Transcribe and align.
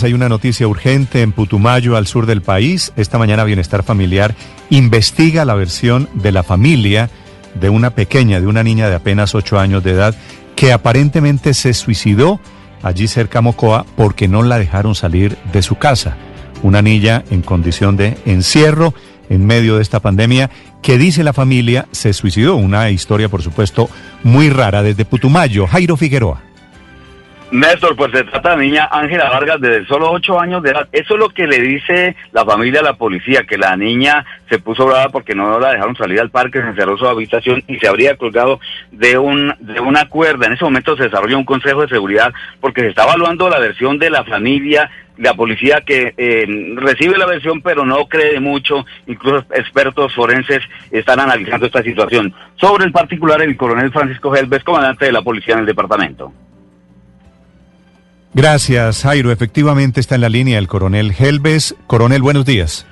Hay 0.00 0.12
una 0.12 0.28
noticia 0.28 0.68
urgente 0.68 1.22
en 1.22 1.32
Putumayo, 1.32 1.96
al 1.96 2.06
sur 2.06 2.26
del 2.26 2.40
país. 2.40 2.92
Esta 2.94 3.18
mañana 3.18 3.42
Bienestar 3.42 3.82
Familiar 3.82 4.36
investiga 4.70 5.44
la 5.44 5.56
versión 5.56 6.08
de 6.14 6.30
la 6.30 6.44
familia 6.44 7.10
de 7.60 7.68
una 7.68 7.90
pequeña, 7.90 8.40
de 8.40 8.46
una 8.46 8.62
niña 8.62 8.88
de 8.88 8.94
apenas 8.94 9.34
8 9.34 9.58
años 9.58 9.82
de 9.82 9.90
edad, 9.90 10.14
que 10.54 10.72
aparentemente 10.72 11.52
se 11.52 11.74
suicidó 11.74 12.38
allí 12.84 13.08
cerca 13.08 13.40
a 13.40 13.42
Mocoa 13.42 13.86
porque 13.96 14.28
no 14.28 14.44
la 14.44 14.60
dejaron 14.60 14.94
salir 14.94 15.36
de 15.52 15.62
su 15.62 15.74
casa. 15.78 16.16
Una 16.62 16.80
niña 16.80 17.24
en 17.32 17.42
condición 17.42 17.96
de 17.96 18.16
encierro 18.24 18.94
en 19.28 19.46
medio 19.46 19.74
de 19.74 19.82
esta 19.82 19.98
pandemia 19.98 20.48
que 20.80 20.96
dice 20.96 21.24
la 21.24 21.32
familia 21.32 21.88
se 21.90 22.12
suicidó. 22.12 22.54
Una 22.54 22.88
historia, 22.90 23.28
por 23.28 23.42
supuesto, 23.42 23.90
muy 24.22 24.48
rara 24.48 24.84
desde 24.84 25.04
Putumayo. 25.04 25.66
Jairo 25.66 25.96
Figueroa. 25.96 26.47
Néstor, 27.50 27.96
pues 27.96 28.12
se 28.12 28.24
trata 28.24 28.50
de 28.50 28.56
la 28.56 28.62
niña 28.62 28.88
Ángela 28.92 29.30
Vargas 29.30 29.58
de 29.58 29.86
solo 29.86 30.10
8 30.10 30.38
años 30.38 30.62
de 30.62 30.70
edad. 30.70 30.86
Eso 30.92 31.14
es 31.14 31.20
lo 31.20 31.30
que 31.30 31.46
le 31.46 31.58
dice 31.60 32.14
la 32.32 32.44
familia 32.44 32.80
a 32.80 32.82
la 32.82 32.92
policía, 32.98 33.44
que 33.44 33.56
la 33.56 33.74
niña 33.74 34.26
se 34.50 34.58
puso 34.58 34.84
brava 34.84 35.08
porque 35.08 35.34
no 35.34 35.58
la 35.58 35.72
dejaron 35.72 35.96
salir 35.96 36.20
al 36.20 36.28
parque, 36.28 36.60
se 36.60 36.68
encerró 36.68 36.98
su 36.98 37.06
habitación 37.06 37.64
y 37.66 37.78
se 37.78 37.88
habría 37.88 38.16
colgado 38.16 38.60
de, 38.92 39.16
un, 39.16 39.54
de 39.60 39.80
una 39.80 40.10
cuerda. 40.10 40.46
En 40.46 40.52
ese 40.52 40.64
momento 40.64 40.94
se 40.98 41.04
desarrolló 41.04 41.38
un 41.38 41.46
consejo 41.46 41.80
de 41.80 41.88
seguridad 41.88 42.34
porque 42.60 42.82
se 42.82 42.88
está 42.88 43.04
evaluando 43.04 43.48
la 43.48 43.60
versión 43.60 43.98
de 43.98 44.10
la 44.10 44.24
familia, 44.24 44.90
la 45.16 45.32
policía 45.32 45.80
que 45.86 46.12
eh, 46.18 46.74
recibe 46.76 47.16
la 47.16 47.26
versión 47.26 47.62
pero 47.62 47.86
no 47.86 48.08
cree 48.08 48.40
mucho, 48.40 48.84
incluso 49.06 49.46
expertos 49.54 50.14
forenses 50.14 50.60
están 50.90 51.18
analizando 51.18 51.64
esta 51.64 51.82
situación. 51.82 52.34
Sobre 52.56 52.84
el 52.84 52.92
particular, 52.92 53.40
el 53.40 53.56
coronel 53.56 53.90
Francisco 53.90 54.36
Helves, 54.36 54.62
comandante 54.64 55.06
de 55.06 55.12
la 55.12 55.22
policía 55.22 55.54
en 55.54 55.60
el 55.60 55.66
departamento. 55.66 56.30
Gracias, 58.34 59.02
Jairo. 59.02 59.32
Efectivamente 59.32 60.00
está 60.00 60.14
en 60.14 60.20
la 60.20 60.28
línea 60.28 60.58
el 60.58 60.68
coronel 60.68 61.12
Helves. 61.18 61.74
Coronel, 61.86 62.22
buenos 62.22 62.44
días. 62.44 62.86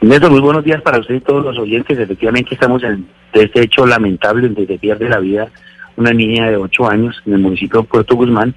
Néstor, 0.00 0.30
muy 0.30 0.40
buenos 0.40 0.64
días 0.64 0.80
para 0.80 0.98
usted 0.98 1.16
y 1.16 1.20
todos 1.20 1.44
los 1.44 1.58
oyentes. 1.58 1.98
Efectivamente 1.98 2.54
estamos 2.54 2.82
en 2.82 3.06
este 3.34 3.62
hecho 3.62 3.84
lamentable 3.84 4.46
en 4.46 4.54
que 4.54 4.66
se 4.66 4.78
pierde 4.78 5.08
la 5.08 5.18
vida 5.18 5.48
una 5.96 6.12
niña 6.12 6.50
de 6.50 6.56
8 6.56 6.90
años 6.90 7.22
en 7.26 7.34
el 7.34 7.40
municipio 7.40 7.82
de 7.82 7.88
Puerto 7.88 8.16
Guzmán. 8.16 8.54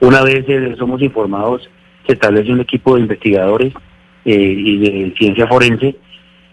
Una 0.00 0.22
vez 0.22 0.44
eh, 0.48 0.74
somos 0.78 1.02
informados, 1.02 1.68
se 2.06 2.12
establece 2.12 2.52
un 2.52 2.60
equipo 2.60 2.94
de 2.94 3.02
investigadores 3.02 3.74
eh, 4.24 4.54
y 4.56 4.78
de 4.78 5.14
ciencia 5.18 5.48
forense 5.48 5.96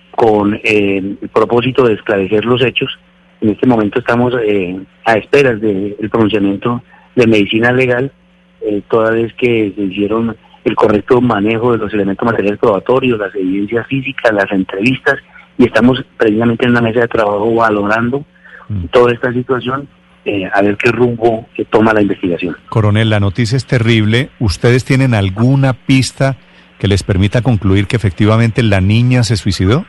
con 0.10 0.56
eh, 0.56 1.18
el 1.22 1.30
propósito 1.32 1.86
de 1.86 1.94
esclarecer 1.94 2.46
los 2.46 2.64
hechos. 2.64 3.00
En 3.42 3.50
este 3.50 3.68
momento 3.68 4.00
estamos 4.00 4.34
a 5.06 5.14
esperas 5.14 5.60
del 5.62 5.96
pronunciamiento 6.12 6.84
de 7.16 7.28
medicina 7.28 7.72
legal 7.72 8.12
eh, 8.62 8.82
toda 8.90 9.12
vez 9.12 9.34
que 9.34 9.74
se 9.76 9.82
hicieron 9.82 10.36
el 10.64 10.76
correcto 10.76 11.22
manejo 11.22 11.72
de 11.72 11.80
los 11.80 11.94
elementos 11.94 12.26
materiales 12.26 12.60
probatorios, 12.60 13.20
las 13.20 13.34
evidencias 13.36 13.88
físicas, 13.88 14.34
las 14.34 14.52
entrevistas, 14.52 15.16
y 15.58 15.66
estamos 15.66 16.04
precisamente 16.18 16.66
en 16.66 16.74
la 16.74 16.82
mesa 16.82 17.02
de 17.02 17.08
trabajo 17.08 17.54
valorando 17.56 18.26
Mm. 18.72 18.86
toda 18.86 19.12
esta 19.12 19.34
situación, 19.34 19.88
eh, 20.24 20.50
a 20.52 20.62
ver 20.62 20.78
qué 20.78 20.92
rumbo 20.92 21.48
que 21.56 21.66
toma 21.66 21.94
la 21.94 22.02
investigación. 22.02 22.56
Coronel, 22.70 23.10
la 23.10 23.20
noticia 23.20 23.58
es 23.58 23.66
terrible. 23.66 24.30
¿Ustedes 24.40 24.86
tienen 24.86 25.14
alguna 25.14 25.74
pista 25.74 26.38
que 26.80 26.88
les 26.88 27.04
permita 27.04 27.42
concluir 27.42 27.88
que 27.88 27.98
efectivamente 27.98 28.64
la 28.64 28.80
niña 28.80 29.24
se 29.24 29.36
suicidó? 29.36 29.86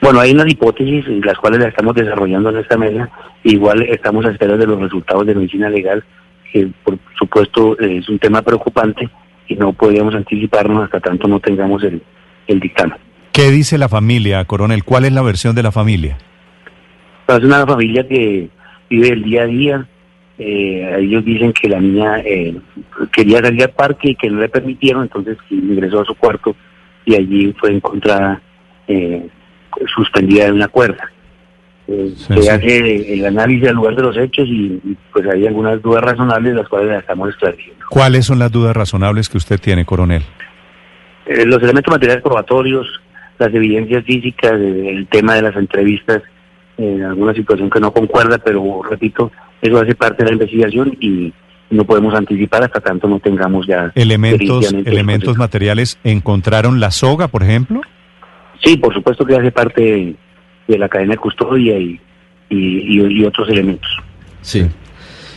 Bueno, 0.00 0.20
hay 0.20 0.32
unas 0.32 0.48
hipótesis 0.48 1.06
en 1.06 1.20
las 1.20 1.36
cuales 1.38 1.60
la 1.60 1.68
estamos 1.68 1.94
desarrollando 1.94 2.50
en 2.50 2.56
esta 2.56 2.76
mesa, 2.76 3.10
igual 3.42 3.82
estamos 3.82 4.24
a 4.24 4.30
espera 4.30 4.56
de 4.56 4.66
los 4.66 4.80
resultados 4.80 5.26
de 5.26 5.34
medicina 5.34 5.68
legal, 5.68 6.04
que 6.54 6.68
por 6.84 6.96
supuesto 7.18 7.76
eh, 7.80 7.98
es 7.98 8.08
un 8.08 8.20
tema 8.20 8.40
preocupante 8.40 9.10
y 9.48 9.56
no 9.56 9.72
podríamos 9.72 10.14
anticiparnos 10.14 10.84
hasta 10.84 11.00
tanto 11.00 11.26
no 11.26 11.40
tengamos 11.40 11.82
el, 11.82 12.00
el 12.46 12.60
dictamen. 12.60 12.96
¿Qué 13.32 13.50
dice 13.50 13.76
la 13.76 13.88
familia, 13.88 14.44
coronel? 14.44 14.84
¿Cuál 14.84 15.04
es 15.04 15.12
la 15.12 15.22
versión 15.22 15.56
de 15.56 15.64
la 15.64 15.72
familia? 15.72 16.16
Es 17.26 17.42
una 17.42 17.66
familia 17.66 18.06
que 18.06 18.48
vive 18.88 19.08
el 19.08 19.22
día 19.24 19.42
a 19.42 19.46
día. 19.46 19.88
Eh, 20.38 20.96
ellos 21.00 21.24
dicen 21.24 21.52
que 21.52 21.68
la 21.68 21.80
niña 21.80 22.20
eh, 22.20 22.56
quería 23.12 23.40
salir 23.40 23.64
al 23.64 23.70
parque 23.70 24.10
y 24.10 24.14
que 24.14 24.30
no 24.30 24.40
le 24.40 24.48
permitieron, 24.48 25.02
entonces 25.02 25.36
ingresó 25.50 26.02
a 26.02 26.04
su 26.04 26.14
cuarto 26.14 26.54
y 27.04 27.16
allí 27.16 27.52
fue 27.58 27.72
encontrada 27.72 28.40
eh, 28.86 29.28
suspendida 29.92 30.44
de 30.46 30.52
una 30.52 30.68
cuerda. 30.68 31.10
Eh, 31.86 32.12
Sí, 32.16 32.34
se 32.34 32.42
sí. 32.42 32.48
hace 32.48 33.14
el 33.14 33.26
análisis 33.26 33.68
al 33.68 33.74
lugar 33.74 33.94
de 33.96 34.02
los 34.02 34.16
hechos 34.16 34.48
y, 34.48 34.80
y, 34.84 34.96
pues 35.12 35.26
hay 35.26 35.46
algunas 35.46 35.82
dudas 35.82 36.02
razonables 36.02 36.54
las 36.54 36.68
cuales 36.68 36.88
las 36.88 37.00
estamos 37.00 37.28
esclareciendo. 37.30 37.84
¿Cuáles 37.90 38.24
son 38.24 38.38
las 38.38 38.50
dudas 38.50 38.74
razonables 38.74 39.28
que 39.28 39.36
usted 39.36 39.60
tiene, 39.60 39.84
coronel? 39.84 40.22
Eh, 41.26 41.44
los 41.46 41.62
elementos 41.62 41.92
materiales 41.92 42.22
probatorios, 42.22 42.86
las 43.38 43.52
evidencias 43.52 44.04
físicas, 44.04 44.52
eh, 44.54 44.90
el 44.90 45.06
tema 45.08 45.34
de 45.34 45.42
las 45.42 45.56
entrevistas, 45.56 46.22
en 46.76 47.02
alguna 47.02 47.34
situación 47.34 47.70
que 47.70 47.80
no 47.80 47.92
concuerda, 47.92 48.38
pero 48.38 48.82
repito, 48.88 49.30
eso 49.62 49.78
hace 49.78 49.94
parte 49.94 50.24
de 50.24 50.30
la 50.30 50.34
investigación 50.34 50.96
y 51.00 51.32
no 51.70 51.84
podemos 51.84 52.14
anticipar 52.14 52.62
hasta 52.64 52.80
tanto 52.80 53.08
no 53.08 53.20
tengamos 53.20 53.66
ya 53.66 53.90
Elementos, 53.94 54.72
elementos 54.72 55.36
materiales. 55.36 55.98
¿Encontraron 56.04 56.80
la 56.80 56.90
soga, 56.90 57.28
por 57.28 57.42
ejemplo? 57.42 57.80
Sí, 58.62 58.76
por 58.76 58.92
supuesto 58.94 59.24
que 59.24 59.36
hace 59.36 59.50
parte 59.50 60.14
de, 60.68 60.78
la 60.78 60.88
cadena 60.88 61.12
de 61.12 61.18
custodia 61.18 61.78
y, 61.78 62.00
y, 62.50 62.56
y- 62.56 63.20
y 63.20 63.24
otros 63.24 63.48
elementos. 63.48 63.90
Sí. 64.42 64.66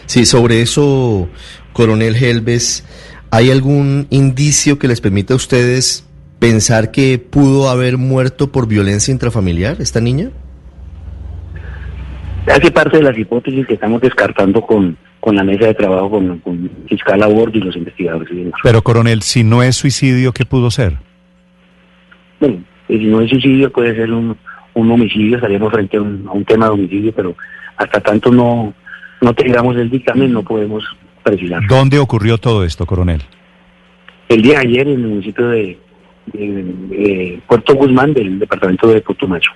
Sí, 0.05 0.25
sobre 0.25 0.61
eso, 0.61 1.27
coronel 1.73 2.15
Helves, 2.15 2.85
¿hay 3.31 3.51
algún 3.51 4.07
indicio 4.09 4.79
que 4.79 4.87
les 4.87 5.01
permita 5.01 5.33
a 5.33 5.37
ustedes 5.37 6.07
pensar 6.39 6.91
que 6.91 7.17
pudo 7.19 7.69
haber 7.69 7.97
muerto 7.97 8.51
por 8.51 8.67
violencia 8.67 9.11
intrafamiliar 9.11 9.81
esta 9.81 9.99
niña? 9.99 10.29
Hace 12.47 12.71
parte 12.71 12.97
de 12.97 13.03
las 13.03 13.17
hipótesis 13.17 13.67
que 13.67 13.73
estamos 13.73 14.01
descartando 14.01 14.61
con, 14.61 14.97
con 15.19 15.35
la 15.35 15.43
mesa 15.43 15.65
de 15.65 15.73
trabajo, 15.73 16.09
con, 16.09 16.71
fiscal 16.87 17.21
a 17.21 17.27
bordo 17.27 17.57
y 17.57 17.61
los 17.61 17.75
investigadores. 17.75 18.29
y. 18.31 18.49
Pero, 18.63 18.81
coronel, 18.81 19.21
si 19.21 19.43
no 19.43 19.61
es 19.63 19.75
suicidio, 19.75 20.31
¿qué 20.31 20.45
pudo 20.45 20.71
ser? 20.71 20.97
Bueno, 22.39 22.63
y 22.87 22.97
si 22.99 23.05
no 23.05 23.19
es 23.21 23.29
suicidio 23.29 23.69
puede 23.71 23.95
ser 23.95 24.11
un, 24.13 24.37
un 24.79 24.91
homicidio, 24.91 25.35
estaríamos 25.37 25.71
frente 25.71 25.97
a 25.97 26.01
un, 26.01 26.25
a 26.27 26.31
un 26.31 26.45
tema 26.45 26.65
de 26.67 26.71
homicidio, 26.71 27.11
pero 27.13 27.35
hasta 27.77 27.99
tanto 28.01 28.31
no, 28.31 28.73
no 29.21 29.33
tengamos 29.33 29.75
el 29.77 29.89
dictamen 29.89 30.31
no 30.31 30.43
podemos 30.43 30.83
precisar. 31.23 31.61
¿Dónde 31.67 31.99
ocurrió 31.99 32.37
todo 32.37 32.63
esto, 32.63 32.85
coronel? 32.85 33.21
El 34.29 34.41
día 34.41 34.59
de 34.59 34.67
ayer 34.67 34.87
en 34.87 34.93
el 35.01 35.07
municipio 35.07 35.47
de, 35.49 35.77
de- 36.33 36.63
de 36.63 37.41
Puerto 37.47 37.75
Guzmán 37.75 38.13
del 38.13 38.39
departamento 38.39 38.87
de 38.87 39.01
Putumayo. 39.01 39.49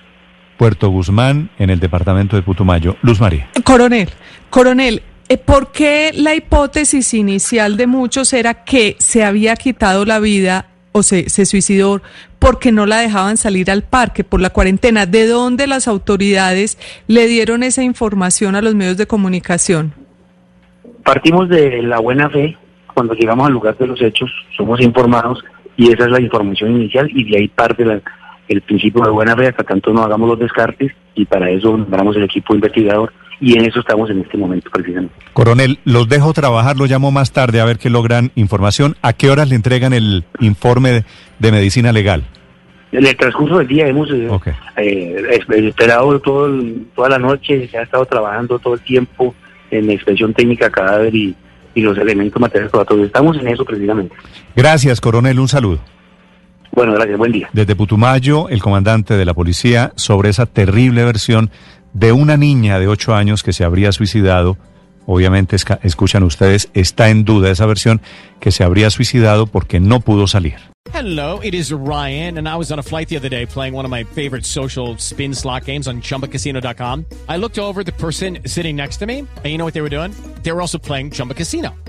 Puerto 0.56 0.88
Guzmán, 0.90 1.50
en 1.58 1.70
el 1.70 1.80
departamento 1.80 2.36
de 2.36 2.42
Putumayo. 2.42 2.96
Luz 3.02 3.20
María. 3.20 3.48
Coronel, 3.64 4.08
coronel, 4.50 5.02
eh, 5.28 5.36
¿por 5.38 5.72
qué 5.72 6.10
la 6.14 6.34
hipótesis 6.34 7.14
inicial 7.14 7.76
de 7.76 7.86
muchos 7.86 8.32
era 8.32 8.64
que 8.64 8.96
se 8.98 9.24
había 9.24 9.56
quitado 9.56 10.04
la 10.04 10.20
vida 10.20 10.66
o 10.92 11.02
se, 11.02 11.28
se 11.30 11.46
suicidó 11.46 12.02
porque 12.38 12.70
no 12.72 12.86
la 12.86 12.98
dejaban 12.98 13.36
salir 13.36 13.70
al 13.70 13.82
parque 13.82 14.24
por 14.24 14.40
la 14.40 14.50
cuarentena? 14.50 15.06
¿De 15.06 15.26
dónde 15.26 15.66
las 15.66 15.88
autoridades 15.88 16.78
le 17.08 17.26
dieron 17.26 17.62
esa 17.62 17.82
información 17.82 18.54
a 18.54 18.62
los 18.62 18.74
medios 18.74 18.96
de 18.98 19.06
comunicación? 19.06 19.92
Partimos 21.04 21.48
de 21.48 21.82
la 21.82 21.98
buena 21.98 22.30
fe, 22.30 22.56
cuando 22.94 23.14
llegamos 23.14 23.46
al 23.46 23.52
lugar 23.52 23.76
de 23.78 23.86
los 23.86 24.00
hechos, 24.02 24.30
somos 24.56 24.80
informados 24.80 25.42
y 25.76 25.90
esa 25.92 26.04
es 26.04 26.10
la 26.10 26.20
información 26.20 26.72
inicial 26.72 27.10
y 27.12 27.30
de 27.30 27.38
ahí 27.38 27.48
parte 27.48 27.84
la- 27.84 28.00
el 28.48 28.60
principio 28.60 29.02
de 29.02 29.10
buena 29.10 29.34
fe, 29.34 29.48
hasta 29.48 29.64
tanto 29.64 29.92
no 29.92 30.02
hagamos 30.02 30.28
los 30.28 30.38
descartes 30.38 30.92
y 31.14 31.24
para 31.24 31.50
eso 31.50 31.76
nombramos 31.76 32.14
el 32.16 32.24
equipo 32.24 32.54
investigador 32.54 33.12
y 33.42 33.58
en 33.58 33.64
eso 33.66 33.80
estamos 33.80 34.08
en 34.08 34.20
este 34.20 34.38
momento 34.38 34.70
precisamente. 34.72 35.14
Coronel, 35.32 35.78
los 35.84 36.08
dejo 36.08 36.32
trabajar, 36.32 36.76
los 36.76 36.88
llamo 36.88 37.10
más 37.10 37.32
tarde 37.32 37.60
a 37.60 37.64
ver 37.64 37.76
qué 37.78 37.90
logran 37.90 38.30
información. 38.36 38.96
¿A 39.02 39.12
qué 39.12 39.28
horas 39.30 39.48
le 39.48 39.56
entregan 39.56 39.92
el 39.92 40.24
informe 40.40 40.90
de, 40.92 41.04
de 41.40 41.52
medicina 41.52 41.90
legal? 41.92 42.22
En 42.92 43.04
el 43.06 43.16
transcurso 43.16 43.58
del 43.58 43.66
día 43.66 43.86
hemos 43.88 44.10
eh, 44.10 44.28
Ok. 44.30 44.48
eh, 44.76 45.16
es- 45.30 45.48
esperado 45.64 46.20
todo 46.20 46.46
el- 46.46 46.86
toda 46.94 47.08
la 47.08 47.18
noche, 47.18 47.66
se 47.68 47.78
ha 47.78 47.82
estado 47.82 48.04
trabajando 48.06 48.58
todo 48.58 48.74
el 48.74 48.80
tiempo 48.80 49.34
en 49.70 49.86
la 49.86 49.94
inspección 49.94 50.32
técnica 50.34 50.70
cadáver 50.70 51.14
y, 51.14 51.34
y 51.74 51.80
los 51.80 51.96
elementos 51.98 52.40
materiales 52.40 52.70
probatorios. 52.70 53.06
Estamos 53.06 53.36
en 53.38 53.48
eso 53.48 53.64
precisamente. 53.64 54.14
Gracias, 54.54 55.00
coronel. 55.00 55.40
Un 55.40 55.48
saludo. 55.48 55.78
Bueno, 56.70 56.92
gracias. 56.92 57.18
Buen 57.18 57.32
día. 57.32 57.48
Desde 57.52 57.74
Putumayo, 57.76 58.48
el 58.50 58.62
comandante 58.62 59.14
de 59.14 59.24
la 59.24 59.34
policía 59.34 59.92
sobre 59.96 60.28
esa 60.30 60.46
terrible 60.46 61.04
versión 61.04 61.50
de 61.92 62.12
una 62.12 62.36
niña 62.36 62.78
de 62.78 62.88
8 62.88 63.14
años 63.14 63.42
que 63.42 63.52
se 63.52 63.64
habría 63.64 63.92
suicidado. 63.92 64.56
Obviamente, 65.06 65.56
escuchan 65.82 66.22
ustedes, 66.22 66.68
está 66.74 67.10
en 67.10 67.24
duda 67.24 67.50
esa 67.50 67.66
versión 67.66 68.00
que 68.40 68.52
se 68.52 68.64
habría 68.64 68.90
suicidado 68.90 69.46
porque 69.46 69.80
no 69.80 70.00
pudo 70.00 70.26
salir. 70.26 70.56
Hello, 70.92 71.40
it 71.42 71.54
is 71.54 71.72
Ryan, 71.72 72.38
and 72.38 72.48
I 72.48 72.56
was 72.56 72.70
on 72.70 72.78
a 72.78 72.82
flight 72.82 73.08
the 73.08 73.16
other 73.16 73.28
day 73.28 73.46
playing 73.46 73.72
one 73.74 73.84
of 73.84 73.90
my 73.90 74.04
favorite 74.04 74.44
social 74.44 74.96
spin 74.98 75.34
slot 75.34 75.64
games 75.64 75.86
on 75.88 76.00
chumbacasino.com. 76.02 77.06
I 77.28 77.36
looked 77.38 77.58
over 77.58 77.82
the 77.82 77.92
person 77.92 78.40
sitting 78.46 78.76
next 78.76 78.98
to 78.98 79.06
me, 79.06 79.20
and 79.20 79.46
you 79.46 79.58
know 79.58 79.64
what 79.64 79.74
they 79.74 79.82
were 79.82 79.88
doing? 79.88 80.12
They 80.42 80.52
were 80.52 80.60
also 80.60 80.78
playing 80.78 81.12
Chumba 81.12 81.34
Casino. 81.34 81.70